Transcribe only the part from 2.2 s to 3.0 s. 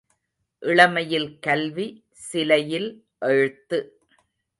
சிலையில்